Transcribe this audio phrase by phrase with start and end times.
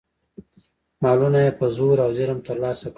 [1.03, 2.89] مالونه یې په زور او ظلم ترلاسه کړل.